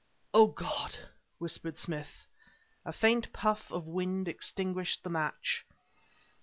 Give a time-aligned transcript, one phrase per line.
[0.33, 0.95] "Oh, God!"
[1.37, 2.25] whispered Smith.
[2.85, 5.63] A faint puff of wind extinguished the match.